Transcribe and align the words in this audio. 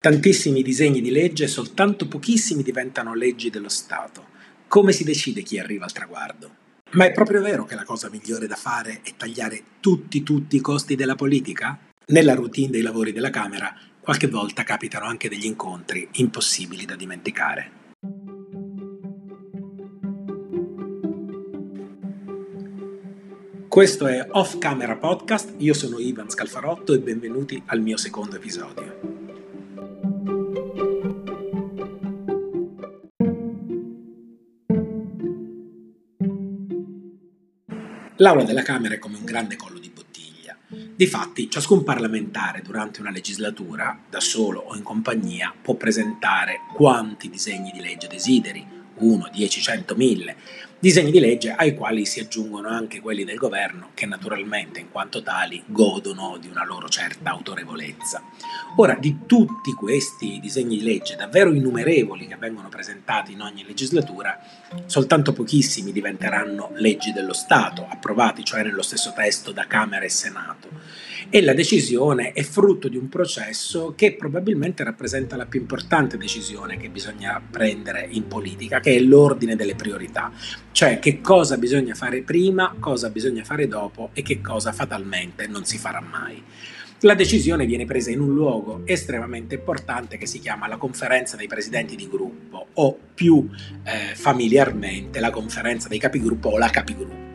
Tantissimi 0.00 0.62
disegni 0.62 1.00
di 1.00 1.10
legge, 1.10 1.48
soltanto 1.48 2.06
pochissimi 2.06 2.62
diventano 2.62 3.14
leggi 3.14 3.50
dello 3.50 3.68
Stato. 3.68 4.26
Come 4.68 4.92
si 4.92 5.02
decide 5.02 5.42
chi 5.42 5.58
arriva 5.58 5.86
al 5.86 5.92
traguardo? 5.92 6.54
Ma 6.92 7.06
è 7.06 7.10
proprio 7.10 7.42
vero 7.42 7.64
che 7.64 7.74
la 7.74 7.82
cosa 7.82 8.08
migliore 8.08 8.46
da 8.46 8.54
fare 8.54 9.00
è 9.02 9.14
tagliare 9.16 9.60
tutti, 9.80 10.22
tutti 10.22 10.54
i 10.54 10.60
costi 10.60 10.94
della 10.94 11.16
politica? 11.16 11.76
Nella 12.06 12.34
routine 12.34 12.70
dei 12.70 12.82
lavori 12.82 13.10
della 13.10 13.30
Camera 13.30 13.74
qualche 13.98 14.28
volta 14.28 14.62
capitano 14.62 15.06
anche 15.06 15.28
degli 15.28 15.46
incontri 15.46 16.08
impossibili 16.12 16.84
da 16.84 16.94
dimenticare. 16.94 17.72
Questo 23.66 24.06
è 24.06 24.28
Off 24.30 24.58
Camera 24.58 24.96
Podcast, 24.96 25.54
io 25.58 25.74
sono 25.74 25.98
Ivan 25.98 26.30
Scalfarotto 26.30 26.94
e 26.94 27.00
benvenuti 27.00 27.60
al 27.66 27.80
mio 27.80 27.96
secondo 27.96 28.36
episodio. 28.36 29.27
L'aula 38.20 38.42
della 38.42 38.62
Camera 38.62 38.94
è 38.94 38.98
come 38.98 39.16
un 39.16 39.24
grande 39.24 39.54
collo 39.54 39.78
di 39.78 39.90
bottiglia. 39.94 40.56
Difatti, 40.66 41.48
ciascun 41.48 41.84
parlamentare 41.84 42.62
durante 42.62 43.00
una 43.00 43.12
legislatura, 43.12 43.96
da 44.10 44.18
solo 44.18 44.58
o 44.58 44.74
in 44.74 44.82
compagnia, 44.82 45.54
può 45.62 45.74
presentare 45.74 46.62
quanti 46.74 47.30
disegni 47.30 47.70
di 47.70 47.80
legge 47.80 48.08
desideri, 48.08 48.66
1, 48.96 49.28
10, 49.32 49.60
100, 49.60 49.94
1000, 49.94 50.36
disegni 50.80 51.10
di 51.10 51.18
legge 51.18 51.50
ai 51.50 51.74
quali 51.74 52.06
si 52.06 52.20
aggiungono 52.20 52.68
anche 52.68 53.00
quelli 53.00 53.24
del 53.24 53.36
governo 53.36 53.90
che 53.94 54.06
naturalmente 54.06 54.78
in 54.78 54.90
quanto 54.90 55.22
tali 55.24 55.60
godono 55.66 56.38
di 56.40 56.46
una 56.46 56.64
loro 56.64 56.88
certa 56.88 57.30
autorevolezza. 57.30 58.22
Ora, 58.76 58.94
di 58.94 59.20
tutti 59.26 59.72
questi 59.72 60.38
disegni 60.40 60.78
di 60.78 60.84
legge 60.84 61.16
davvero 61.16 61.52
innumerevoli 61.52 62.28
che 62.28 62.36
vengono 62.36 62.68
presentati 62.68 63.32
in 63.32 63.40
ogni 63.40 63.64
legislatura, 63.66 64.38
soltanto 64.86 65.32
pochissimi 65.32 65.90
diventeranno 65.90 66.70
leggi 66.74 67.12
dello 67.12 67.32
Stato, 67.32 67.84
approvati 67.88 68.44
cioè 68.44 68.62
nello 68.62 68.82
stesso 68.82 69.12
testo 69.16 69.50
da 69.50 69.66
Camera 69.66 70.04
e 70.04 70.08
Senato 70.08 70.68
e 71.30 71.42
la 71.42 71.52
decisione 71.52 72.32
è 72.32 72.42
frutto 72.42 72.88
di 72.88 72.96
un 72.96 73.08
processo 73.08 73.92
che 73.94 74.14
probabilmente 74.14 74.82
rappresenta 74.82 75.36
la 75.36 75.44
più 75.44 75.60
importante 75.60 76.16
decisione 76.16 76.78
che 76.78 76.88
bisogna 76.88 77.40
prendere 77.50 78.06
in 78.10 78.26
politica, 78.26 78.80
che 78.80 78.96
è 78.96 79.00
l'ordine 79.00 79.54
delle 79.54 79.74
priorità, 79.74 80.32
cioè 80.72 80.98
che 80.98 81.20
cosa 81.20 81.56
bisogna 81.56 81.94
fare 81.94 82.22
prima, 82.22 82.74
cosa 82.78 83.10
bisogna 83.10 83.44
fare 83.44 83.66
dopo 83.66 84.10
e 84.12 84.22
che 84.22 84.40
cosa 84.40 84.72
fatalmente 84.72 85.46
non 85.46 85.64
si 85.64 85.78
farà 85.78 86.00
mai. 86.00 86.42
La 87.02 87.14
decisione 87.14 87.64
viene 87.64 87.84
presa 87.84 88.10
in 88.10 88.20
un 88.20 88.34
luogo 88.34 88.82
estremamente 88.84 89.54
importante 89.54 90.18
che 90.18 90.26
si 90.26 90.40
chiama 90.40 90.66
la 90.66 90.76
conferenza 90.76 91.36
dei 91.36 91.46
presidenti 91.46 91.94
di 91.94 92.08
gruppo 92.08 92.66
o 92.74 92.98
più 93.14 93.48
eh, 93.84 94.14
familiarmente 94.16 95.20
la 95.20 95.30
conferenza 95.30 95.88
dei 95.88 95.98
capigruppo 95.98 96.48
o 96.48 96.58
la 96.58 96.70
capigruppo 96.70 97.28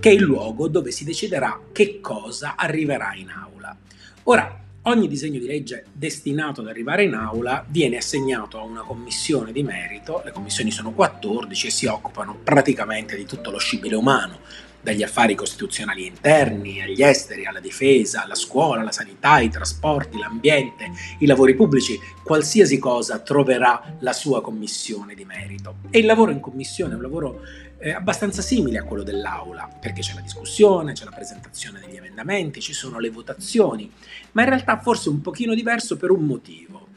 che 0.00 0.10
è 0.10 0.12
il 0.12 0.22
luogo 0.22 0.68
dove 0.68 0.90
si 0.90 1.04
deciderà 1.04 1.60
che 1.72 2.00
cosa 2.00 2.56
arriverà 2.56 3.14
in 3.14 3.30
aula. 3.30 3.76
Ora, 4.24 4.60
ogni 4.82 5.06
disegno 5.06 5.38
di 5.38 5.46
legge 5.46 5.84
destinato 5.92 6.60
ad 6.60 6.68
arrivare 6.68 7.04
in 7.04 7.14
aula 7.14 7.64
viene 7.68 7.98
assegnato 7.98 8.58
a 8.58 8.62
una 8.62 8.82
commissione 8.82 9.52
di 9.52 9.62
merito, 9.62 10.22
le 10.24 10.32
commissioni 10.32 10.70
sono 10.70 10.92
14 10.92 11.66
e 11.66 11.70
si 11.70 11.86
occupano 11.86 12.36
praticamente 12.42 13.16
di 13.16 13.24
tutto 13.24 13.50
lo 13.50 13.58
scibile 13.58 13.94
umano, 13.94 14.40
dagli 14.82 15.02
affari 15.02 15.34
costituzionali 15.34 16.06
interni, 16.06 16.82
agli 16.82 17.02
esteri, 17.02 17.46
alla 17.46 17.60
difesa, 17.60 18.24
alla 18.24 18.34
scuola, 18.34 18.80
alla 18.80 18.92
sanità, 18.92 19.32
ai 19.32 19.48
trasporti, 19.48 20.18
l'ambiente, 20.18 20.90
i 21.18 21.26
lavori 21.26 21.54
pubblici, 21.54 21.98
qualsiasi 22.22 22.78
cosa 22.78 23.20
troverà 23.20 23.96
la 24.00 24.12
sua 24.12 24.42
commissione 24.42 25.14
di 25.14 25.24
merito. 25.24 25.76
E 25.90 26.00
il 26.00 26.06
lavoro 26.06 26.32
in 26.32 26.40
commissione 26.40 26.92
è 26.92 26.96
un 26.96 27.02
lavoro 27.02 27.40
eh, 27.78 27.92
abbastanza 27.92 28.42
simile 28.42 28.78
a 28.78 28.84
quello 28.84 29.04
dell'aula, 29.04 29.68
perché 29.80 30.00
c'è 30.00 30.14
la 30.14 30.20
discussione, 30.20 30.92
c'è 30.92 31.04
la 31.04 31.12
presentazione 31.12 31.80
degli 31.80 31.96
emendamenti, 31.96 32.60
ci 32.60 32.72
sono 32.72 32.98
le 32.98 33.10
votazioni, 33.10 33.90
ma 34.32 34.42
in 34.42 34.48
realtà 34.48 34.78
forse 34.78 35.08
un 35.08 35.20
pochino 35.20 35.54
diverso 35.54 35.96
per 35.96 36.10
un 36.10 36.24
motivo 36.24 36.90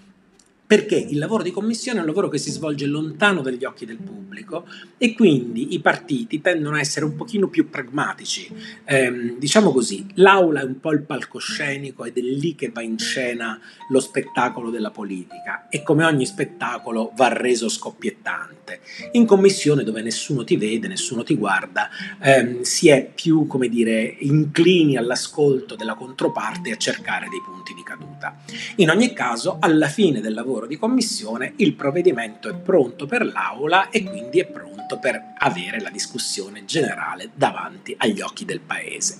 perché 0.65 0.95
il 0.95 1.19
lavoro 1.19 1.43
di 1.43 1.51
commissione 1.51 1.99
è 1.99 2.01
un 2.01 2.07
lavoro 2.07 2.27
che 2.27 2.39
si 2.39 2.49
svolge 2.49 2.87
lontano 2.87 3.41
dagli 3.41 3.63
occhi 3.65 3.85
del 3.85 3.97
pubblico 3.97 4.65
e 4.97 5.13
quindi 5.13 5.73
i 5.73 5.79
partiti 5.79 6.41
tendono 6.41 6.75
a 6.75 6.79
essere 6.79 7.05
un 7.05 7.15
pochino 7.15 7.47
più 7.49 7.69
pragmatici. 7.69 8.51
Eh, 8.83 9.35
diciamo 9.37 9.71
così, 9.71 10.07
l'aula 10.15 10.61
è 10.61 10.63
un 10.63 10.79
po' 10.79 10.91
il 10.91 11.03
palcoscenico 11.03 12.03
ed 12.05 12.17
è 12.17 12.21
lì 12.21 12.55
che 12.55 12.69
va 12.69 12.81
in 12.81 12.97
scena 12.97 13.59
lo 13.89 13.99
spettacolo 13.99 14.71
della 14.71 14.89
politica 14.89 15.67
e 15.69 15.83
come 15.83 16.03
ogni 16.03 16.25
spettacolo 16.25 17.11
va 17.15 17.27
reso 17.27 17.69
scoppiettante. 17.69 18.79
In 19.11 19.25
commissione 19.25 19.83
dove 19.83 20.01
nessuno 20.01 20.43
ti 20.43 20.57
vede, 20.57 20.87
nessuno 20.87 21.23
ti 21.23 21.35
guarda, 21.35 21.89
ehm, 22.19 22.61
si 22.61 22.89
è 22.89 23.07
più, 23.13 23.45
come 23.45 23.69
dire, 23.69 24.15
inclini 24.19 24.97
all'ascolto 24.97 25.75
della 25.75 25.93
controparte 25.93 26.69
e 26.69 26.73
a 26.73 26.77
cercare 26.77 27.27
dei 27.29 27.41
punti 27.45 27.73
di 27.75 27.83
caduta. 27.83 28.37
In 28.77 28.89
ogni 28.89 29.13
caso, 29.13 29.57
alla 29.59 29.87
fine 29.87 30.21
del 30.21 30.33
lavoro 30.33 30.54
lavoro 30.55 30.67
di 30.67 30.77
commissione, 30.77 31.53
il 31.57 31.73
provvedimento 31.73 32.49
è 32.49 32.55
pronto 32.55 33.05
per 33.05 33.25
l'Aula 33.25 33.89
e 33.89 34.03
quindi 34.03 34.39
è 34.39 34.45
pronto 34.45 34.97
per 34.99 35.33
avere 35.37 35.81
la 35.81 35.89
discussione 35.89 36.63
generale 36.65 37.31
davanti 37.35 37.93
agli 37.97 38.21
occhi 38.21 38.45
del 38.45 38.61
Paese. 38.61 39.17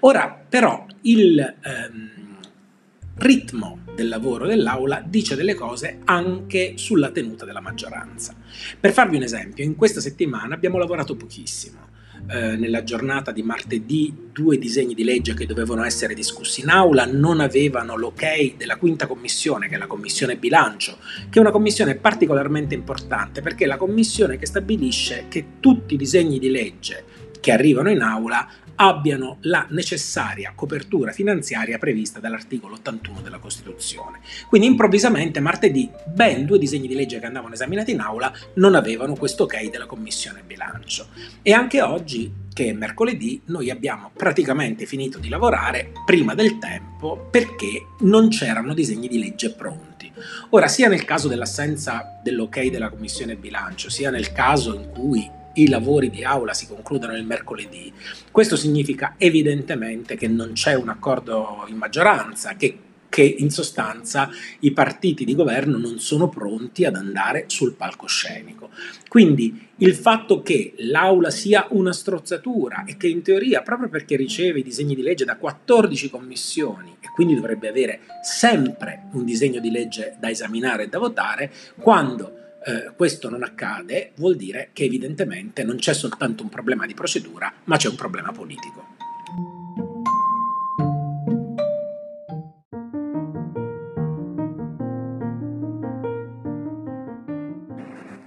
Ora 0.00 0.28
però 0.48 0.86
il 1.02 1.38
ehm, 1.38 2.10
ritmo 3.16 3.80
del 3.94 4.08
lavoro 4.08 4.46
dell'Aula 4.46 5.02
dice 5.04 5.36
delle 5.36 5.54
cose 5.54 6.00
anche 6.04 6.74
sulla 6.76 7.10
tenuta 7.10 7.44
della 7.44 7.60
maggioranza. 7.60 8.34
Per 8.80 8.92
farvi 8.92 9.16
un 9.16 9.22
esempio, 9.22 9.64
in 9.64 9.76
questa 9.76 10.00
settimana 10.00 10.54
abbiamo 10.54 10.78
lavorato 10.78 11.14
pochissimo 11.16 11.90
eh, 12.28 12.56
nella 12.56 12.82
giornata 12.82 13.32
di 13.32 13.42
martedì 13.42 14.28
due 14.32 14.58
disegni 14.58 14.94
di 14.94 15.04
legge 15.04 15.34
che 15.34 15.46
dovevano 15.46 15.84
essere 15.84 16.14
discussi 16.14 16.62
in 16.62 16.70
aula 16.70 17.04
non 17.04 17.40
avevano 17.40 17.96
l'ok 17.96 18.56
della 18.56 18.76
quinta 18.76 19.06
commissione, 19.06 19.68
che 19.68 19.74
è 19.74 19.78
la 19.78 19.86
commissione 19.86 20.36
bilancio, 20.36 20.98
che 21.28 21.38
è 21.38 21.40
una 21.40 21.50
commissione 21.50 21.96
particolarmente 21.96 22.74
importante 22.74 23.42
perché 23.42 23.64
è 23.64 23.66
la 23.66 23.76
commissione 23.76 24.38
che 24.38 24.46
stabilisce 24.46 25.26
che 25.28 25.44
tutti 25.60 25.94
i 25.94 25.98
disegni 25.98 26.38
di 26.38 26.50
legge 26.50 27.04
che 27.42 27.50
arrivano 27.50 27.90
in 27.90 28.00
aula 28.02 28.48
abbiano 28.76 29.38
la 29.42 29.66
necessaria 29.70 30.52
copertura 30.54 31.10
finanziaria 31.10 31.76
prevista 31.76 32.20
dall'articolo 32.20 32.74
81 32.74 33.20
della 33.20 33.38
Costituzione. 33.38 34.20
Quindi 34.48 34.68
improvvisamente 34.68 35.40
martedì 35.40 35.90
ben 36.06 36.46
due 36.46 36.58
disegni 36.58 36.86
di 36.86 36.94
legge 36.94 37.18
che 37.18 37.26
andavano 37.26 37.54
esaminati 37.54 37.90
in 37.90 38.00
aula 38.00 38.32
non 38.54 38.76
avevano 38.76 39.14
questo 39.14 39.42
ok 39.42 39.70
della 39.70 39.86
Commissione 39.86 40.42
bilancio. 40.46 41.08
E 41.42 41.52
anche 41.52 41.82
oggi 41.82 42.32
che 42.52 42.68
è 42.68 42.72
mercoledì 42.72 43.42
noi 43.46 43.70
abbiamo 43.70 44.12
praticamente 44.14 44.86
finito 44.86 45.18
di 45.18 45.28
lavorare 45.28 45.90
prima 46.06 46.34
del 46.34 46.58
tempo 46.58 47.28
perché 47.28 47.86
non 48.00 48.28
c'erano 48.28 48.72
disegni 48.72 49.08
di 49.08 49.18
legge 49.18 49.50
pronti. 49.50 50.12
Ora, 50.50 50.68
sia 50.68 50.88
nel 50.88 51.04
caso 51.04 51.26
dell'assenza 51.26 52.20
dell'ok 52.22 52.70
della 52.70 52.90
Commissione 52.90 53.34
bilancio, 53.34 53.90
sia 53.90 54.10
nel 54.10 54.32
caso 54.32 54.74
in 54.74 54.90
cui 54.92 55.40
i 55.54 55.68
lavori 55.68 56.10
di 56.10 56.24
aula 56.24 56.54
si 56.54 56.66
concludono 56.66 57.16
il 57.16 57.24
mercoledì, 57.24 57.92
questo 58.30 58.56
significa 58.56 59.14
evidentemente 59.18 60.16
che 60.16 60.28
non 60.28 60.52
c'è 60.52 60.74
un 60.74 60.88
accordo 60.88 61.64
in 61.68 61.76
maggioranza, 61.76 62.56
che 62.56 62.78
che 63.12 63.22
in 63.22 63.50
sostanza 63.50 64.30
i 64.60 64.72
partiti 64.72 65.26
di 65.26 65.34
governo 65.34 65.76
non 65.76 65.98
sono 65.98 66.30
pronti 66.30 66.86
ad 66.86 66.96
andare 66.96 67.44
sul 67.48 67.74
palcoscenico. 67.74 68.70
Quindi 69.06 69.68
il 69.76 69.94
fatto 69.94 70.40
che 70.40 70.72
l'aula 70.78 71.28
sia 71.28 71.66
una 71.72 71.92
strozzatura 71.92 72.84
e 72.86 72.96
che 72.96 73.08
in 73.08 73.20
teoria, 73.20 73.60
proprio 73.60 73.90
perché 73.90 74.16
riceve 74.16 74.60
i 74.60 74.62
disegni 74.62 74.94
di 74.94 75.02
legge 75.02 75.26
da 75.26 75.36
14 75.36 76.08
commissioni 76.08 76.96
e 77.00 77.08
quindi 77.14 77.34
dovrebbe 77.34 77.68
avere 77.68 78.00
sempre 78.22 79.08
un 79.12 79.26
disegno 79.26 79.60
di 79.60 79.70
legge 79.70 80.16
da 80.18 80.30
esaminare 80.30 80.84
e 80.84 80.88
da 80.88 80.98
votare, 80.98 81.52
quando 81.78 82.41
eh, 82.64 82.92
questo 82.96 83.28
non 83.28 83.42
accade, 83.42 84.12
vuol 84.16 84.36
dire 84.36 84.70
che 84.72 84.84
evidentemente 84.84 85.64
non 85.64 85.76
c'è 85.76 85.94
soltanto 85.94 86.42
un 86.42 86.48
problema 86.48 86.86
di 86.86 86.94
procedura, 86.94 87.52
ma 87.64 87.76
c'è 87.76 87.88
un 87.88 87.96
problema 87.96 88.32
politico. 88.32 89.01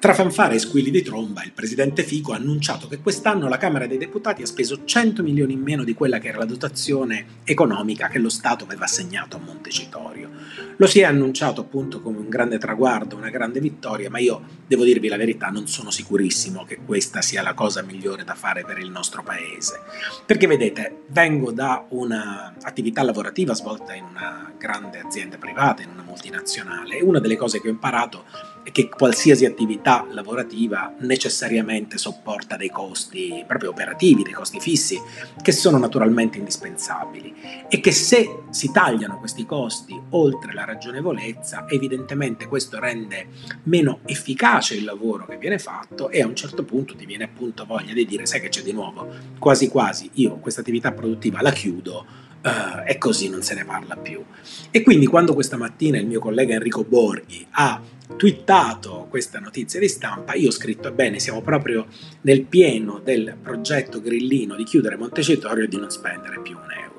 Tra 0.06 0.13
fanfare 0.13 0.54
e 0.54 0.60
squilli 0.60 0.92
di 0.92 1.02
tromba, 1.02 1.44
il 1.44 1.52
presidente 1.52 2.04
Fico 2.04 2.34
ha 2.34 2.36
annunciato 2.36 2.88
che 2.88 3.00
quest'anno 3.00 3.50
la 3.50 3.57
Camera 3.57 3.88
dei 3.88 3.98
Deputati 3.98 4.44
ha 4.44 4.46
speso 4.46 4.86
100 4.86 5.24
milioni 5.24 5.54
in 5.54 5.62
meno 5.62 5.84
di 5.84 5.96
quella 5.96 6.19
che 6.19 6.28
era 6.28 6.38
la 6.38 6.46
dotazione 6.46 7.25
economica 7.44 8.07
che 8.07 8.19
lo 8.19 8.30
Stato 8.30 8.66
aveva 8.66 8.84
assegnato 8.84 9.36
a 9.36 9.40
Montecitorio. 9.40 10.30
Lo 10.78 10.86
si 10.86 11.00
è 11.00 11.06
annunciato 11.06 11.62
appunto 11.62 12.02
come 12.02 12.19
un 12.19 12.30
grande 12.30 12.60
traguardo, 12.60 13.16
una 13.16 13.31
grande 13.31 13.60
vittoria, 13.60 14.12
ma 14.12 14.19
io 14.19 14.44
devo 14.68 14.84
dirvi 14.84 15.07
la 15.07 15.18
verità, 15.18 15.48
non 15.48 15.68
sono 15.68 15.90
sicurissimo 15.90 16.66
che 16.66 16.78
questa 16.86 17.24
sia 17.24 17.42
la 17.42 17.56
cosa 17.56 17.81
migliore 17.81 18.24
da 18.24 18.36
fare 18.36 18.63
per 18.63 18.78
il 18.78 18.92
nostro 18.92 19.24
paese. 19.24 19.80
Perché 20.24 20.46
vedete, 20.46 21.06
vengo 21.07 21.52
da 21.52 21.84
un'attività 21.90 23.02
lavorativa 23.02 23.56
svolta 23.56 23.96
in 23.96 24.04
una 24.04 24.54
grande 24.56 25.00
azienda 25.00 25.38
privata, 25.38 25.81
in 25.81 25.90
una 25.90 26.04
multinazionale, 26.04 27.00
e 27.00 27.02
una 27.02 27.19
delle 27.19 27.38
cose 27.38 27.60
che 27.60 27.69
ho 27.69 27.72
imparato 27.72 28.25
è 28.28 28.55
che 28.72 28.90
qualsiasi 28.90 29.46
attività 29.46 30.06
lavorativa 30.10 30.94
necessariamente 31.00 31.98
sopporta 31.98 32.56
dei 32.56 32.70
costi 32.70 33.44
proprio 33.48 33.70
operativi, 33.70 34.24
dei 34.24 34.34
costi 34.34 34.60
fissi, 34.60 35.00
che 35.42 35.52
sono 35.52 35.78
naturalmente 35.78 36.38
indispensabili 36.38 37.34
e 37.70 37.80
che 37.80 37.92
se 37.92 38.44
si 38.50 38.72
tagliano 38.72 39.20
questi 39.20 39.46
costi 39.46 40.00
oltre 40.10 40.54
la 40.54 40.66
ragionevolezza, 40.66 41.66
evidentemente 41.70 42.48
questo 42.48 42.80
rende 42.80 43.28
meno 43.64 44.00
efficace 44.06 44.76
il 44.76 44.84
lavoro 44.84 45.26
che 45.26 45.38
viene 45.38 45.60
fatto 45.60 46.10
e 46.10 46.22
a 46.22 46.28
un 46.28 46.36
certo 46.36 46.64
punto 46.64 46.96
ti 46.96 47.06
viene 47.06 47.26
appunto 47.26 47.66
voglia 47.66 47.94
di 47.94 48.06
dire 48.06 48.26
sai 48.26 48.42
che 48.42 48.50
c'è 48.50 48.62
di 48.62 48.74
nuovo, 48.74 49.08
quasi 49.40 49.68
quasi 49.68 50.10
io 50.14 50.38
questa 50.38 50.62
attività 50.62 50.92
produttiva 50.92 51.42
la 51.42 51.52
chiudo 51.52 52.24
Uh, 52.45 52.83
e 52.86 53.00
così 53.00 53.27
non 53.27 53.42
se 53.42 53.56
ne 53.56 53.65
parla 53.65 53.95
più. 53.95 54.24
E 54.69 54.83
quindi 54.83 55.07
quando 55.07 55.33
questa 55.33 55.57
mattina 55.57 55.97
il 55.97 56.06
mio 56.06 56.19
collega 56.19 56.53
Enrico 56.53 56.83
Borghi 56.83 57.44
ha 57.50 57.81
twittato 58.15 59.07
questa 59.09 59.39
notizia 59.39 59.80
di 59.80 59.88
stampa, 59.88 60.36
io 60.36 60.50
ho 60.50 60.51
scritto, 60.51 60.92
bene, 60.92 61.18
siamo 61.19 61.42
proprio 61.42 61.88
nel 62.21 62.44
pieno 62.44 63.01
del 63.03 63.36
progetto 63.42 64.00
grillino 64.00 64.56
di 64.56 64.63
chiudere 64.63 64.95
Montecitorio 64.95 65.63
e 65.63 65.68
di 65.68 65.77
non 65.77 65.89
spendere 65.89 66.39
più 66.39 66.56
un 66.56 66.71
euro. 66.71 66.95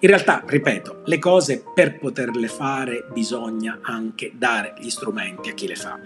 In 0.00 0.08
realtà, 0.08 0.42
ripeto, 0.46 1.02
le 1.06 1.18
cose 1.18 1.62
per 1.74 1.98
poterle 1.98 2.48
fare 2.48 3.08
bisogna 3.12 3.80
anche 3.82 4.32
dare 4.34 4.74
gli 4.78 4.88
strumenti 4.88 5.50
a 5.50 5.54
chi 5.54 5.66
le 5.66 5.76
fa. 5.76 5.98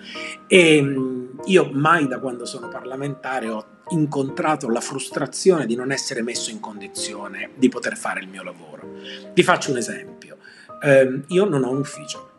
E 0.47 0.81
mm, 0.83 1.27
io 1.45 1.71
mai 1.73 2.09
da 2.09 2.19
quando 2.19 2.47
sono 2.47 2.69
parlamentare 2.69 3.49
ho 3.49 3.67
incontrato 3.91 4.69
la 4.69 4.81
frustrazione 4.81 5.67
di 5.67 5.75
non 5.75 5.93
essere 5.93 6.23
messo 6.23 6.51
in 6.51 6.61
condizione 6.61 7.51
di 7.57 7.69
poter 7.69 7.97
fare 7.97 8.21
il 8.21 8.29
mio 8.29 8.43
lavoro. 8.43 8.99
Vi 9.33 9.43
faccio 9.43 9.71
un 9.71 9.77
esempio. 9.79 10.39
Eh, 10.83 11.23
io 11.29 11.45
non 11.45 11.65
ho 11.65 11.71
un 11.71 11.79
ufficio 11.79 12.31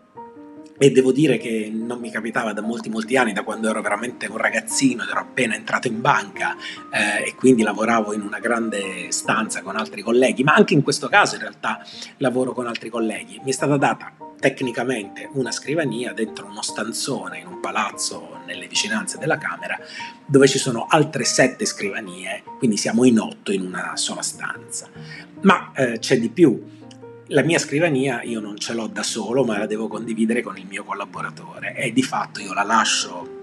e 0.81 0.89
devo 0.89 1.11
dire 1.11 1.37
che 1.37 1.71
non 1.71 1.99
mi 1.99 2.09
capitava 2.09 2.53
da 2.53 2.61
molti 2.61 2.89
molti 2.89 3.15
anni, 3.15 3.33
da 3.33 3.43
quando 3.43 3.69
ero 3.69 3.83
veramente 3.83 4.25
un 4.25 4.37
ragazzino 4.37 5.03
ed 5.03 5.09
ero 5.09 5.19
appena 5.19 5.53
entrato 5.53 5.87
in 5.87 6.01
banca 6.01 6.55
eh, 6.91 7.27
e 7.27 7.35
quindi 7.35 7.61
lavoravo 7.61 8.13
in 8.13 8.21
una 8.21 8.39
grande 8.39 9.11
stanza 9.11 9.61
con 9.61 9.75
altri 9.75 10.01
colleghi, 10.01 10.43
ma 10.43 10.55
anche 10.55 10.73
in 10.73 10.81
questo 10.81 11.07
caso 11.07 11.35
in 11.35 11.41
realtà 11.41 11.85
lavoro 12.17 12.53
con 12.53 12.65
altri 12.65 12.89
colleghi. 12.89 13.39
Mi 13.43 13.51
è 13.51 13.53
stata 13.53 13.77
data 13.77 14.11
tecnicamente 14.39 15.29
una 15.33 15.51
scrivania 15.51 16.13
dentro 16.13 16.47
uno 16.47 16.63
stanzone 16.63 17.37
in 17.37 17.45
un 17.45 17.59
palazzo 17.59 18.40
nelle 18.51 18.67
vicinanze 18.67 19.17
della 19.17 19.37
Camera 19.37 19.79
dove 20.25 20.47
ci 20.47 20.57
sono 20.57 20.85
altre 20.87 21.23
sette 21.23 21.65
scrivanie, 21.65 22.43
quindi 22.57 22.77
siamo 22.77 23.05
in 23.05 23.19
otto 23.19 23.51
in 23.51 23.61
una 23.61 23.95
sola 23.95 24.21
stanza. 24.21 24.89
Ma 25.41 25.71
eh, 25.75 25.99
c'è 25.99 26.19
di 26.19 26.29
più 26.29 26.79
la 27.31 27.43
mia 27.43 27.59
scrivania 27.59 28.21
io 28.23 28.41
non 28.41 28.57
ce 28.57 28.73
l'ho 28.73 28.87
da 28.87 29.03
solo, 29.03 29.45
ma 29.45 29.57
la 29.57 29.65
devo 29.65 29.87
condividere 29.87 30.41
con 30.41 30.57
il 30.57 30.65
mio 30.67 30.83
collaboratore 30.83 31.75
e 31.75 31.93
di 31.93 32.03
fatto 32.03 32.41
io 32.41 32.53
la 32.53 32.63
lascio 32.63 33.39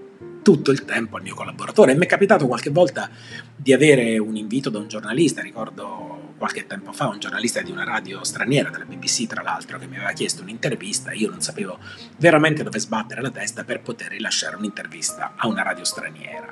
tutto 0.49 0.71
il 0.71 0.87
tempo 0.87 1.17
al 1.17 1.23
mio 1.23 1.35
collaboratore. 1.35 1.93
E 1.93 1.95
mi 1.95 2.07
è 2.07 2.09
capitato 2.09 2.47
qualche 2.47 2.71
volta 2.71 3.11
di 3.55 3.75
avere 3.75 4.17
un 4.17 4.35
invito 4.35 4.71
da 4.71 4.79
un 4.79 4.89
giornalista, 4.89 5.43
ricordo 5.43 6.33
qualche 6.39 6.67
tempo 6.67 6.91
fa 6.91 7.09
un 7.09 7.19
giornalista 7.19 7.61
di 7.61 7.71
una 7.71 7.85
radio 7.85 8.25
straniera, 8.25 8.71
della 8.71 8.87
BBC 8.87 9.27
tra 9.27 9.43
l'altro, 9.43 9.79
che 9.79 9.87
mi 9.87 9.97
aveva 9.97 10.13
chiesto 10.13 10.41
un'intervista, 10.41 11.13
io 11.13 11.29
non 11.29 11.43
sapevo 11.43 11.79
veramente 12.17 12.63
dove 12.63 12.79
sbattere 12.79 13.21
la 13.21 13.31
testa 13.31 13.65
per 13.65 13.83
poter 13.83 14.09
rilasciare 14.09 14.57
un'intervista 14.57 15.35
a 15.37 15.47
una 15.49 15.63
radio 15.63 15.85
straniera. 15.85 16.51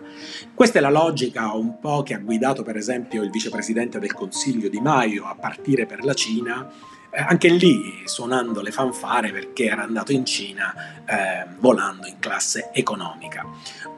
Questa 0.52 0.78
è 0.78 0.82
la 0.82 0.90
logica 0.90 1.50
un 1.54 1.78
po' 1.78 2.02
che 2.02 2.12
ha 2.12 2.18
guidato 2.18 2.62
per 2.62 2.76
esempio 2.76 3.22
il 3.22 3.30
vicepresidente 3.30 3.98
del 3.98 4.12
Consiglio 4.12 4.68
Di 4.68 4.78
Maio 4.78 5.24
a 5.24 5.36
partire 5.36 5.86
per 5.86 6.04
la 6.04 6.12
Cina 6.12 6.70
anche 7.16 7.48
lì 7.48 8.02
suonando 8.04 8.60
le 8.60 8.70
fanfare 8.70 9.30
perché 9.30 9.64
era 9.64 9.82
andato 9.82 10.12
in 10.12 10.24
Cina 10.24 10.74
eh, 11.06 11.46
volando 11.58 12.06
in 12.06 12.18
classe 12.18 12.70
economica. 12.72 13.44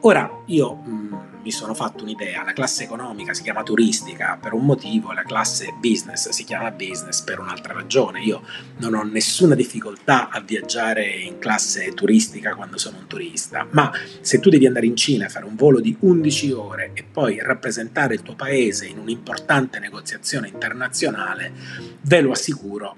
Ora 0.01 0.29
io 0.45 0.75
mh, 0.75 0.89
mm, 0.89 1.13
mi 1.41 1.51
sono 1.51 1.73
fatto 1.73 2.03
un'idea, 2.03 2.43
la 2.43 2.53
classe 2.53 2.83
economica 2.83 3.33
si 3.33 3.41
chiama 3.43 3.63
turistica 3.63 4.37
per 4.39 4.53
un 4.53 4.65
motivo, 4.65 5.11
la 5.11 5.23
classe 5.23 5.73
business 5.79 6.29
si 6.29 6.43
chiama 6.43 6.71
business 6.71 7.21
per 7.21 7.39
un'altra 7.39 7.73
ragione. 7.73 8.21
Io 8.21 8.43
non 8.77 8.93
ho 8.93 9.03
nessuna 9.03 9.55
difficoltà 9.55 10.29
a 10.29 10.41
viaggiare 10.41 11.05
in 11.05 11.39
classe 11.39 11.93
turistica 11.93 12.55
quando 12.55 12.77
sono 12.77 12.97
un 12.97 13.07
turista, 13.07 13.67
ma 13.71 13.91
se 14.21 14.39
tu 14.39 14.49
devi 14.49 14.67
andare 14.67 14.85
in 14.85 14.95
Cina 14.95 15.29
fare 15.29 15.45
un 15.45 15.55
volo 15.55 15.79
di 15.79 15.95
11 15.99 16.51
ore 16.51 16.91
e 16.93 17.03
poi 17.03 17.39
rappresentare 17.41 18.13
il 18.13 18.21
tuo 18.21 18.35
paese 18.35 18.85
in 18.85 18.97
un'importante 18.97 19.79
negoziazione 19.79 20.49
internazionale, 20.49 21.51
ve 22.01 22.21
lo 22.21 22.31
assicuro, 22.31 22.95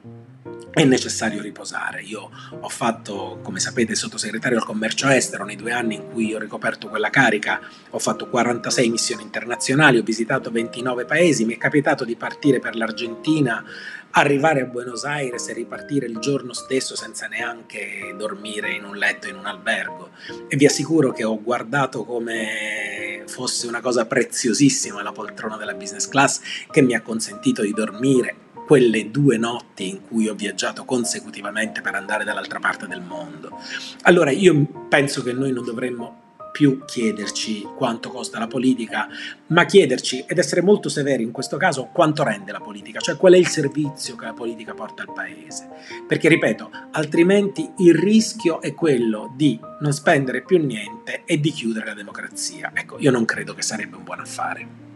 è 0.71 0.83
necessario 0.83 1.41
riposare. 1.41 2.01
Io 2.01 2.29
ho 2.59 2.69
fatto, 2.69 3.39
come 3.41 3.59
sapete, 3.59 3.95
sottosegretario 3.95 4.57
al 4.57 4.65
commercio 4.65 5.07
estero 5.07 5.43
nei 5.43 5.55
due 5.55 5.71
anni 5.71 5.95
in 5.95 6.09
cui 6.09 6.33
ho 6.33 6.39
ricoperto 6.39 6.87
quella 6.87 7.09
carica, 7.09 7.59
ho 7.89 7.99
fatto 7.99 8.27
46 8.29 8.89
missioni 8.89 9.23
internazionali, 9.23 9.97
ho 9.97 10.03
visitato 10.03 10.51
29 10.51 11.05
paesi, 11.05 11.45
mi 11.45 11.55
è 11.55 11.57
capitato 11.57 12.05
di 12.05 12.15
partire 12.15 12.59
per 12.59 12.75
l'Argentina, 12.75 13.63
arrivare 14.11 14.61
a 14.61 14.65
Buenos 14.65 15.05
Aires 15.05 15.47
e 15.47 15.53
ripartire 15.53 16.05
il 16.05 16.19
giorno 16.19 16.53
stesso 16.53 16.95
senza 16.95 17.27
neanche 17.27 18.13
dormire 18.17 18.71
in 18.71 18.83
un 18.83 18.95
letto 18.95 19.27
in 19.27 19.35
un 19.35 19.45
albergo. 19.45 20.09
E 20.47 20.55
vi 20.55 20.65
assicuro 20.65 21.11
che 21.11 21.23
ho 21.23 21.41
guardato 21.41 22.03
come 22.03 23.23
fosse 23.27 23.67
una 23.67 23.81
cosa 23.81 24.05
preziosissima 24.05 25.01
la 25.01 25.11
poltrona 25.11 25.57
della 25.57 25.73
business 25.73 26.07
class 26.07 26.41
che 26.69 26.81
mi 26.81 26.95
ha 26.95 27.01
consentito 27.01 27.61
di 27.61 27.71
dormire 27.71 28.40
quelle 28.71 29.11
due 29.11 29.35
notti 29.35 29.89
in 29.89 29.99
cui 30.07 30.29
ho 30.29 30.33
viaggiato 30.33 30.85
consecutivamente 30.85 31.81
per 31.81 31.93
andare 31.93 32.23
dall'altra 32.23 32.59
parte 32.59 32.87
del 32.87 33.01
mondo. 33.01 33.59
Allora 34.03 34.31
io 34.31 34.65
penso 34.87 35.21
che 35.23 35.33
noi 35.33 35.51
non 35.51 35.65
dovremmo 35.65 36.37
più 36.53 36.85
chiederci 36.85 37.67
quanto 37.75 38.09
costa 38.09 38.39
la 38.39 38.47
politica, 38.47 39.09
ma 39.47 39.65
chiederci 39.65 40.23
ed 40.25 40.37
essere 40.37 40.61
molto 40.61 40.87
severi 40.87 41.21
in 41.21 41.31
questo 41.31 41.57
caso 41.57 41.89
quanto 41.91 42.23
rende 42.23 42.53
la 42.53 42.61
politica, 42.61 43.01
cioè 43.01 43.17
qual 43.17 43.33
è 43.33 43.37
il 43.37 43.47
servizio 43.47 44.15
che 44.15 44.23
la 44.23 44.33
politica 44.33 44.73
porta 44.73 45.01
al 45.01 45.11
paese. 45.11 45.67
Perché 46.07 46.29
ripeto, 46.29 46.71
altrimenti 46.91 47.69
il 47.79 47.93
rischio 47.93 48.61
è 48.61 48.73
quello 48.73 49.33
di 49.35 49.59
non 49.81 49.91
spendere 49.91 50.43
più 50.43 50.65
niente 50.65 51.23
e 51.25 51.41
di 51.41 51.51
chiudere 51.51 51.87
la 51.87 51.93
democrazia. 51.93 52.71
Ecco, 52.73 52.99
io 52.99 53.11
non 53.11 53.25
credo 53.25 53.53
che 53.53 53.63
sarebbe 53.63 53.97
un 53.97 54.05
buon 54.05 54.21
affare. 54.21 54.90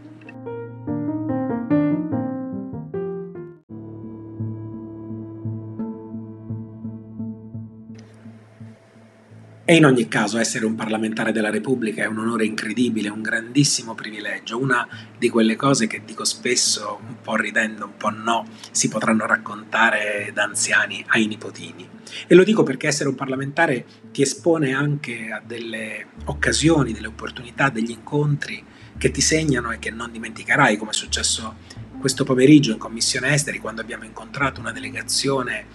E 9.67 9.77
in 9.77 9.83
ogni 9.83 10.07
caso 10.07 10.37
essere 10.37 10.63
un 10.63 10.75
parlamentare 10.75 11.31
della 11.31 11.49
Repubblica 11.49 12.03
è 12.03 12.05
un 12.05 12.19
onore 12.19 12.45
incredibile, 12.45 13.09
un 13.09 13.23
grandissimo 13.23 13.95
privilegio, 13.95 14.59
una 14.59 14.87
di 15.17 15.27
quelle 15.27 15.55
cose 15.55 15.87
che 15.87 16.03
dico 16.05 16.23
spesso, 16.23 16.99
un 17.01 17.15
po' 17.19 17.35
ridendo, 17.35 17.85
un 17.85 17.97
po' 17.97 18.11
no, 18.11 18.45
si 18.69 18.89
potranno 18.89 19.25
raccontare 19.25 20.29
da 20.35 20.43
anziani 20.43 21.03
ai 21.07 21.25
nipotini. 21.25 21.89
E 22.27 22.35
lo 22.35 22.43
dico 22.43 22.61
perché 22.61 22.85
essere 22.85 23.09
un 23.09 23.15
parlamentare 23.15 23.85
ti 24.11 24.21
espone 24.21 24.71
anche 24.71 25.31
a 25.31 25.41
delle 25.43 26.09
occasioni, 26.25 26.93
delle 26.93 27.07
opportunità, 27.07 27.69
degli 27.69 27.89
incontri 27.89 28.63
che 28.99 29.09
ti 29.09 29.21
segnano 29.21 29.71
e 29.71 29.79
che 29.79 29.89
non 29.89 30.11
dimenticherai, 30.11 30.77
come 30.77 30.91
è 30.91 30.93
successo 30.93 31.55
questo 31.99 32.23
pomeriggio 32.23 32.71
in 32.71 32.77
Commissione 32.77 33.33
Esteri, 33.33 33.57
quando 33.57 33.81
abbiamo 33.81 34.03
incontrato 34.03 34.59
una 34.59 34.71
delegazione 34.71 35.65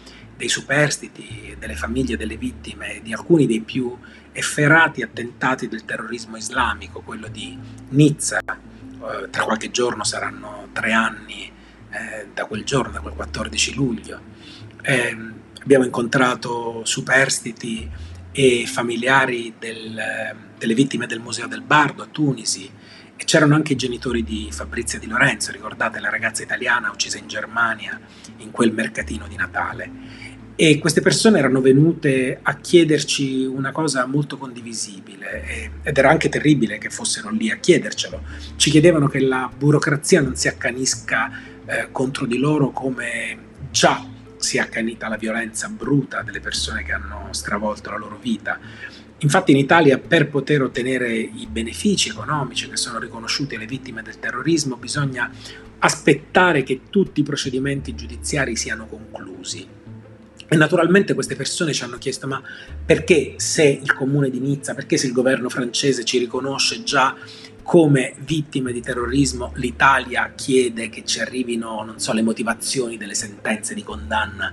dei 0.41 0.49
superstiti, 0.49 1.55
delle 1.59 1.77
famiglie 1.77 2.17
delle 2.17 2.39
vittime 2.39 3.01
di 3.03 3.13
alcuni 3.13 3.47
dei 3.47 3.61
più 3.61 3.95
efferati 4.33 5.03
attentati 5.03 5.69
del 5.69 5.85
terrorismo 5.85 6.39
islamico, 6.39 7.03
quello 7.03 7.29
di 7.29 7.59
Nizza. 7.91 8.39
Eh, 8.39 9.29
tra 9.29 9.45
qualche 9.45 9.71
giorno 9.71 10.03
saranno 10.03 10.69
tre 10.73 10.93
anni 10.93 11.53
eh, 11.91 12.29
da 12.33 12.47
quel 12.47 12.65
giorno, 12.65 12.91
da 12.91 13.01
quel 13.01 13.13
14 13.13 13.75
luglio. 13.75 14.19
Eh, 14.81 15.15
abbiamo 15.63 15.85
incontrato 15.85 16.87
superstiti 16.87 17.87
e 18.33 18.65
familiari 18.67 19.55
del, 19.59 20.35
delle 20.57 20.75
vittime 20.75 21.07
del 21.07 21.21
Museo 21.21 21.49
del 21.49 21.61
Bardo 21.61 22.03
a 22.03 22.07
Tunisi 22.07 22.71
e 23.21 23.25
c'erano 23.25 23.55
anche 23.55 23.75
i 23.75 23.77
genitori 23.77 24.25
di 24.25 24.49
Fabrizia 24.51 24.99
Di 24.99 25.07
Lorenzo, 25.07 25.53
ricordate 25.53 26.01
la 26.01 26.09
ragazza 26.09 26.43
italiana 26.43 26.91
uccisa 26.91 27.19
in 27.19 27.27
Germania 27.27 28.01
in 28.39 28.51
quel 28.51 28.73
mercatino 28.73 29.29
di 29.29 29.37
Natale. 29.37 30.30
E 30.63 30.79
queste 30.79 31.01
persone 31.01 31.39
erano 31.39 31.63
venute 31.63 32.39
a 32.43 32.57
chiederci 32.57 33.47
una 33.47 33.73
cosa 33.73 34.05
molto 34.05 34.37
condivisibile 34.37 35.73
ed 35.83 35.97
era 35.97 36.11
anche 36.11 36.29
terribile 36.29 36.77
che 36.77 36.91
fossero 36.91 37.31
lì 37.31 37.51
a 37.51 37.57
chiedercelo. 37.57 38.21
Ci 38.57 38.69
chiedevano 38.69 39.09
che 39.09 39.21
la 39.21 39.51
burocrazia 39.57 40.21
non 40.21 40.37
si 40.37 40.49
accanisca 40.49 41.31
eh, 41.65 41.89
contro 41.91 42.27
di 42.27 42.37
loro 42.37 42.73
come 42.73 43.39
già 43.71 44.07
si 44.37 44.59
è 44.59 44.61
accanita 44.61 45.09
la 45.09 45.17
violenza 45.17 45.67
bruta 45.69 46.21
delle 46.21 46.41
persone 46.41 46.83
che 46.83 46.93
hanno 46.93 47.29
stravolto 47.31 47.89
la 47.89 47.97
loro 47.97 48.19
vita. 48.21 48.61
Infatti 49.21 49.53
in 49.53 49.57
Italia 49.57 49.97
per 49.97 50.29
poter 50.29 50.61
ottenere 50.61 51.11
i 51.17 51.49
benefici 51.51 52.11
economici 52.11 52.69
che 52.69 52.77
sono 52.77 52.99
riconosciuti 52.99 53.55
alle 53.55 53.65
vittime 53.65 54.03
del 54.03 54.19
terrorismo 54.19 54.77
bisogna 54.77 55.31
aspettare 55.79 56.63
che 56.65 56.83
tutti 56.91 57.21
i 57.21 57.25
procedimenti 57.25 57.95
giudiziari 57.95 58.57
siano 58.57 58.85
conclusi. 58.85 59.79
E 60.53 60.57
naturalmente 60.57 61.15
queste 61.15 61.37
persone 61.37 61.73
ci 61.73 61.85
hanno 61.85 61.97
chiesto 61.97 62.27
ma 62.27 62.43
perché 62.85 63.35
se 63.37 63.63
il 63.63 63.95
comune 63.95 64.31
di 64.31 64.41
Nizza, 64.41 64.75
perché 64.75 64.97
se 64.97 65.07
il 65.07 65.13
governo 65.13 65.49
francese 65.49 66.03
ci 66.03 66.19
riconosce 66.19 66.83
già 66.83 67.15
come 67.63 68.15
vittime 68.25 68.73
di 68.73 68.81
terrorismo 68.81 69.53
l'Italia 69.55 70.33
chiede 70.35 70.89
che 70.89 71.05
ci 71.05 71.21
arrivino, 71.21 71.85
non 71.85 72.01
so, 72.01 72.13
le 72.13 72.23
motivazioni 72.23 72.97
delle 72.97 73.15
sentenze 73.15 73.75
di 73.75 73.85
condanna 73.85 74.53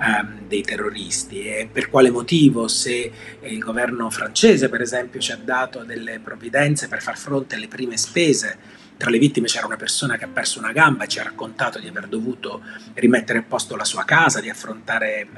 ehm, 0.00 0.46
dei 0.46 0.62
terroristi? 0.62 1.42
E 1.42 1.68
per 1.72 1.90
quale 1.90 2.10
motivo 2.10 2.68
se 2.68 3.10
il 3.40 3.58
governo 3.58 4.10
francese 4.10 4.68
per 4.68 4.80
esempio 4.80 5.18
ci 5.18 5.32
ha 5.32 5.40
dato 5.42 5.82
delle 5.82 6.20
provvidenze 6.20 6.86
per 6.86 7.02
far 7.02 7.18
fronte 7.18 7.56
alle 7.56 7.66
prime 7.66 7.96
spese 7.96 8.58
tra 9.02 9.10
le 9.10 9.18
vittime 9.18 9.48
c'era 9.48 9.66
una 9.66 9.74
persona 9.74 10.16
che 10.16 10.26
ha 10.26 10.28
perso 10.28 10.60
una 10.60 10.70
gamba 10.70 11.02
e 11.02 11.08
ci 11.08 11.18
ha 11.18 11.24
raccontato 11.24 11.80
di 11.80 11.88
aver 11.88 12.06
dovuto 12.06 12.62
rimettere 12.94 13.40
a 13.40 13.42
posto 13.42 13.74
la 13.74 13.82
sua 13.82 14.04
casa, 14.04 14.40
di, 14.40 14.48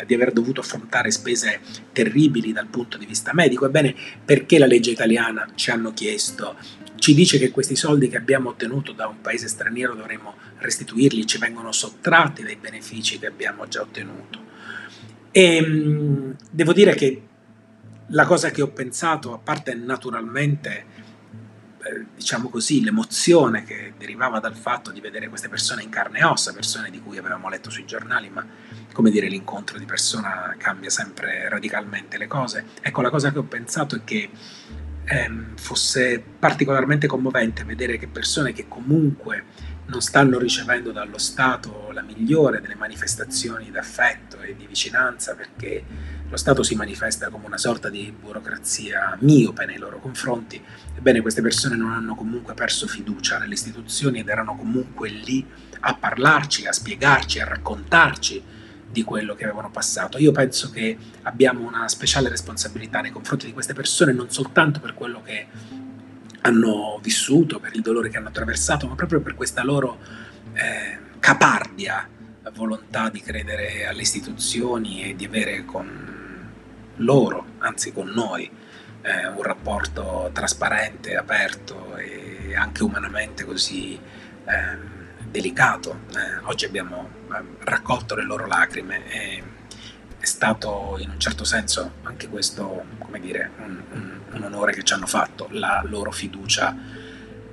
di, 0.05 0.15
aver 0.15 0.33
dovuto 0.33 0.61
affrontare 0.61 1.11
spese 1.11 1.61
terribili 1.91 2.53
dal 2.53 2.67
punto 2.67 2.99
di 2.99 3.07
vista 3.07 3.33
medico. 3.33 3.65
Ebbene, 3.65 3.95
perché 4.23 4.59
la 4.59 4.67
legge 4.67 4.91
italiana 4.91 5.49
ci 5.55 5.71
hanno 5.71 5.95
chiesto 5.95 6.57
ci 6.97 7.15
dice 7.15 7.39
che 7.39 7.51
questi 7.51 7.75
soldi 7.75 8.09
che 8.09 8.19
abbiamo 8.19 8.51
ottenuto 8.51 8.93
da 8.93 9.07
un 9.07 9.23
paese 9.23 9.49
straniero 9.49 9.95
dovremmo 9.95 10.35
restituirli, 10.59 11.27
ci 11.27 11.39
vengono 11.39 11.73
sottratti 11.73 12.43
dai 12.43 12.57
benefici 12.57 13.19
che 13.19 13.29
abbiamo 13.29 13.67
già 13.67 13.81
ottenuto. 13.81 14.43
E 15.31 15.57
ehm, 15.57 16.37
devo 16.51 16.75
dire 16.75 16.95
che 16.95 17.23
la 18.09 18.27
cosa 18.27 18.51
che 18.51 18.61
ho 18.61 18.69
pensato, 18.69 19.33
a 19.33 19.39
parte 19.39 19.73
naturalmente, 19.73 20.85
diciamo 22.15 22.49
così, 22.49 22.83
l'emozione 22.83 23.65
che 23.65 23.95
derivava 23.99 24.41
dal 24.41 24.57
fatto 24.57 24.91
di 24.91 25.01
vedere 25.01 25.29
queste 25.29 25.49
persone 25.49 25.83
in 25.83 25.91
carne 25.91 26.21
e 26.21 26.25
ossa, 26.25 26.53
persone 26.53 26.91
di 26.91 27.01
cui 27.01 27.19
avevamo 27.19 27.49
letto 27.49 27.71
sui 27.71 27.85
giornali, 27.85 28.31
ma 28.31 28.47
come 28.93 29.11
dire, 29.11 29.29
l'incontro 29.29 29.79
di 29.79 29.85
persona 29.85 30.55
cambia 30.57 30.89
sempre 30.89 31.49
radicalmente 31.49 32.17
le 32.17 32.27
cose. 32.27 32.65
Ecco, 32.81 33.03
la 33.03 33.11
cosa 33.11 33.33
che 33.33 33.39
ho 33.39 33.45
pensato 33.45 33.97
è 33.97 34.05
che 34.05 34.31
ehm, 35.05 35.57
fosse 35.57 36.23
particolarmente 36.39 37.07
commovente 37.07 37.65
vedere 37.65 37.99
che 37.99 38.07
persone 38.09 38.53
che 38.53 38.67
comunque 38.69 39.45
non 39.87 40.01
stanno 40.01 40.39
ricevendo 40.39 40.93
dallo 40.93 41.19
Stato 41.19 41.91
la 41.93 42.03
migliore 42.03 42.61
delle 42.61 42.75
manifestazioni 42.75 43.71
d'affetto 43.71 44.41
e 44.41 44.57
di 44.57 44.67
vicinanza 44.67 45.35
perché 45.35 45.85
lo 46.29 46.37
Stato 46.37 46.63
si 46.63 46.75
manifesta 46.75 47.29
come 47.29 47.47
una 47.47 47.59
sorta 47.59 47.89
di 47.89 48.13
burocrazia 48.19 49.17
miope 49.21 49.67
nei 49.67 49.79
loro 49.79 49.99
confronti, 50.01 50.61
ebbene 50.97 51.21
queste 51.21 51.43
persone 51.43 51.77
non 51.77 51.93
hanno 51.93 52.15
comunque 52.15 52.55
perso 52.55 52.87
fiducia 52.87 53.39
nelle 53.39 53.55
istituzioni 53.55 54.21
ed 54.21 54.29
erano 54.29 54.57
comunque 54.57 55.09
lì 55.09 55.47
a 55.81 55.95
parlarci, 55.95 56.67
a 56.67 56.73
spiegarci, 56.73 57.41
a 57.41 57.45
raccontarci 57.45 58.43
di 58.91 59.03
quello 59.03 59.35
che 59.35 59.45
avevano 59.45 59.71
passato. 59.71 60.19
Io 60.19 60.33
penso 60.33 60.71
che 60.71 60.97
abbiamo 61.23 61.67
una 61.67 61.89
speciale 61.89 62.29
responsabilità 62.29 63.01
nei 63.01 63.11
confronti 63.11 63.47
di 63.47 63.53
queste 63.53 63.75
persone, 63.75 64.13
non 64.13 64.31
soltanto 64.31 64.81
per 64.81 64.95
quello 64.95 65.21
che 65.23 65.47
hanno 66.43 66.99
vissuto, 67.03 67.59
per 67.59 67.75
il 67.75 67.83
dolore 67.83 68.09
che 68.09 68.17
hanno 68.17 68.29
attraversato, 68.29 68.87
ma 68.87 68.95
proprio 68.95 69.21
per 69.21 69.35
questa 69.35 69.65
loro 69.65 69.99
eh, 70.53 70.99
capardia 71.19 72.09
volontà 72.55 73.09
di 73.09 73.21
credere 73.21 73.87
alle 73.87 74.03
istituzioni 74.03 75.11
e 75.11 75.17
di 75.17 75.25
avere 75.25 75.65
con 75.65 76.14
loro, 76.97 77.45
anzi 77.59 77.93
con 77.93 78.09
noi, 78.09 78.51
eh, 79.03 79.27
un 79.27 79.43
rapporto 79.43 80.31
trasparente, 80.33 81.17
aperto 81.17 81.97
e 81.97 82.55
anche 82.57 82.83
umanamente 82.83 83.45
così 83.45 83.95
eh, 83.95 84.79
delicato. 85.29 86.01
Eh, 86.15 86.45
oggi 86.45 86.65
abbiamo 86.65 87.09
eh, 87.33 87.43
raccolto 87.61 88.15
le 88.15 88.23
loro 88.25 88.47
lacrime 88.47 89.07
e 89.11 89.43
è 90.19 90.25
stato 90.25 90.97
in 91.01 91.11
un 91.11 91.21
certo 91.21 91.45
senso 91.45 91.97
anche 92.05 92.29
questo, 92.29 92.85
come 92.99 93.21
dire, 93.21 93.51
un, 93.59 93.83
un, 93.93 94.21
un 94.33 94.43
onore 94.43 94.73
che 94.73 94.83
ci 94.83 94.95
hanno 94.95 95.07
fatto, 95.07 95.49
la 95.51 95.83
loro 95.85 96.11
fiducia. 96.11 96.75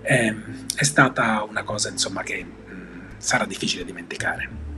Eh, 0.01 0.35
è 0.73 0.83
stata 0.83 1.43
una 1.43 1.63
cosa 1.63 1.89
insomma 1.89 2.23
che 2.23 2.43
mh, 2.43 2.73
mm, 2.73 2.99
sarà 3.17 3.45
difficile 3.45 3.83
dimenticare. 3.83 4.70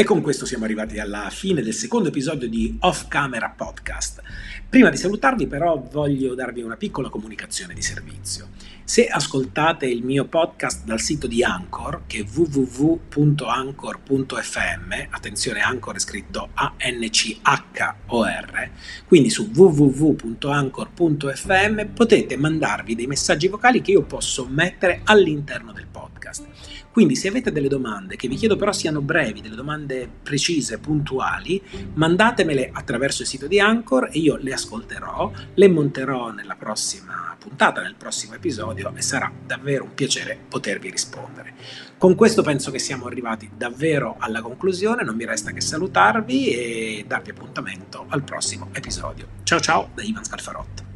E 0.00 0.04
con 0.04 0.20
questo 0.20 0.46
siamo 0.46 0.62
arrivati 0.62 1.00
alla 1.00 1.28
fine 1.28 1.60
del 1.60 1.74
secondo 1.74 2.10
episodio 2.10 2.48
di 2.48 2.76
Off 2.82 3.08
Camera 3.08 3.50
Podcast. 3.50 4.22
Prima 4.70 4.90
di 4.90 4.98
salutarvi 4.98 5.46
però 5.46 5.82
voglio 5.90 6.34
darvi 6.34 6.60
una 6.60 6.76
piccola 6.76 7.08
comunicazione 7.08 7.72
di 7.72 7.80
servizio. 7.80 8.48
Se 8.84 9.06
ascoltate 9.06 9.86
il 9.86 10.04
mio 10.04 10.26
podcast 10.26 10.84
dal 10.84 11.00
sito 11.00 11.26
di 11.26 11.42
Anchor, 11.42 12.02
che 12.06 12.18
è 12.18 12.24
www.anchor.fm, 12.30 14.92
attenzione 15.08 15.60
Anchor 15.60 15.96
è 15.96 15.98
scritto 15.98 16.50
A-N-C-H-O-R, 16.52 18.70
quindi 19.06 19.30
su 19.30 19.50
www.anchor.fm 19.54 21.84
potete 21.94 22.36
mandarvi 22.36 22.94
dei 22.94 23.06
messaggi 23.06 23.48
vocali 23.48 23.80
che 23.80 23.92
io 23.92 24.02
posso 24.02 24.46
mettere 24.46 25.00
all'interno 25.04 25.72
del 25.72 25.86
podcast. 25.90 26.44
Quindi 26.90 27.14
se 27.14 27.28
avete 27.28 27.52
delle 27.52 27.68
domande, 27.68 28.16
che 28.16 28.26
vi 28.26 28.34
chiedo 28.34 28.56
però 28.56 28.72
siano 28.72 29.00
brevi, 29.00 29.40
delle 29.40 29.54
domande 29.54 30.10
precise, 30.20 30.78
puntuali, 30.78 31.62
mandatemele 31.94 32.70
attraverso 32.72 33.22
il 33.22 33.28
sito 33.28 33.46
di 33.46 33.60
Anchor 33.60 34.08
e 34.10 34.18
io 34.18 34.36
le 34.36 34.52
ascolterò, 34.58 35.30
le 35.54 35.68
monterò 35.68 36.30
nella 36.30 36.56
prossima 36.56 37.34
puntata, 37.38 37.80
nel 37.80 37.94
prossimo 37.94 38.34
episodio 38.34 38.92
e 38.94 39.00
sarà 39.00 39.32
davvero 39.46 39.84
un 39.84 39.94
piacere 39.94 40.38
potervi 40.48 40.90
rispondere. 40.90 41.54
Con 41.96 42.14
questo 42.14 42.42
penso 42.42 42.70
che 42.70 42.78
siamo 42.78 43.06
arrivati 43.06 43.50
davvero 43.56 44.16
alla 44.18 44.42
conclusione, 44.42 45.02
non 45.02 45.16
mi 45.16 45.24
resta 45.24 45.52
che 45.52 45.60
salutarvi 45.60 46.50
e 46.50 47.04
darvi 47.06 47.30
appuntamento 47.30 48.04
al 48.08 48.22
prossimo 48.22 48.68
episodio. 48.72 49.26
Ciao 49.44 49.60
ciao 49.60 49.90
da 49.94 50.02
Ivan 50.02 50.24
Scalfarotto. 50.24 50.87